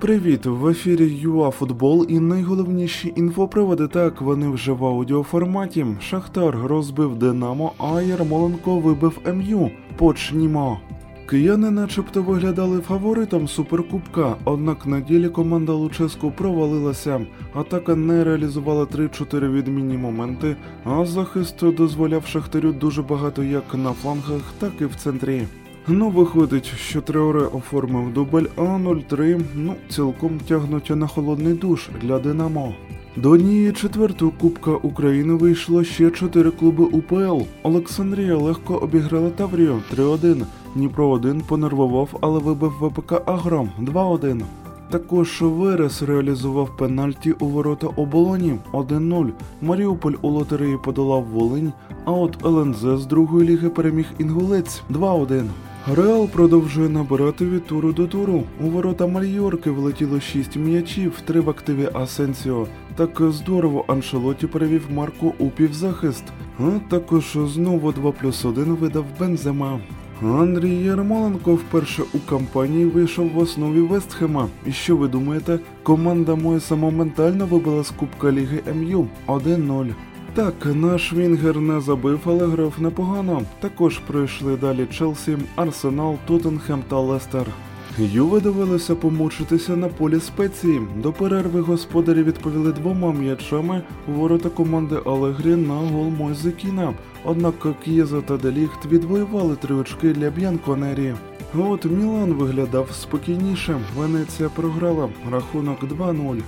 [0.00, 0.46] Привіт!
[0.46, 3.88] В ефірі ЮА Футбол і найголовніші інфоприводи.
[3.88, 5.86] Так вони вже в аудіоформаті.
[6.00, 9.70] Шахтар розбив Динамо, а Ярмоленко вибив МЮ.
[9.96, 10.80] Почнімо.
[11.26, 17.26] Кияни начебто виглядали фаворитом суперкубка, однак на ділі команда Луческу провалилася.
[17.54, 24.42] Атака не реалізувала 3-4 відмінні моменти, а захист дозволяв Шахтарю дуже багато як на флангах,
[24.58, 25.46] так і в центрі.
[25.88, 32.18] Ну, виходить, що Треоре оформив дубль, а 0-3, ну, цілком тягнуть на холодний душ для
[32.18, 32.74] Динамо.
[33.16, 37.42] До однієї четвертої Кубка України вийшло ще чотири клуби УПЛ.
[37.62, 40.44] Олександрія легко обіграла Таврію 3-1.
[40.74, 44.42] Дніпро 1 понервував, але вибив ВПК Агро 2-1.
[44.90, 49.30] Також Верес реалізував пенальті у ворота оболоні 1-0.
[49.62, 51.72] Маріуполь у лотереї подолав Волинь,
[52.04, 55.44] а от ЛНЗ з другої ліги переміг Інгулець 2-1.
[55.92, 58.42] Реал продовжує набирати від туру до туру.
[58.60, 62.66] У ворота Мальйорки влетіло 6 м'ячів, 3 в активі Асенсіо.
[62.96, 66.24] Так здорово Аншелоті перевів Марку у півзахист.
[66.58, 69.80] А також знову 2 плюс 1 видав Бензема.
[70.22, 74.48] Андрій Ярмоленко вперше у кампанії вийшов в основі Вестхема.
[74.66, 79.94] І що ви думаєте, команда Моєса моментально вибила з Кубка Ліги МЮ 1-0.
[80.34, 83.42] Так, наш Вінгер не забив, але грав непогано.
[83.60, 87.46] Також пройшли далі Челсі, Арсенал, Тоттенхем та Лестер.
[87.98, 90.80] Юве довелося помучитися на полі спеції.
[90.96, 96.94] До перерви господарі відповіли двома м'ячами ворота команди Алегрі на гол Мойзекіна.
[97.24, 101.14] Однак К'єза та Деліхт відвоювали три очки для Б'янконері.
[101.58, 103.80] От Мілан виглядав спокійніше.
[103.96, 106.40] Венеція програла рахунок 2-0.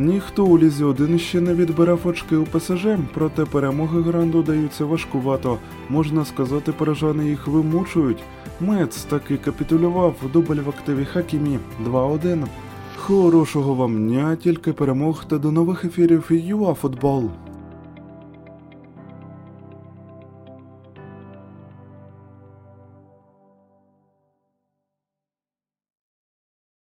[0.00, 5.58] Ніхто у лізі 1 ще не відбирав очки у ПСЖ, проте перемоги гранду даються важкувато.
[5.88, 8.22] Можна сказати, парижани їх вимучують.
[8.60, 12.44] Мец таки капітулював дубль в активі Хакімі 2-1.
[12.96, 17.30] Хорошого вам дня, тільки перемог та до нових ефірів ЮА Футбол.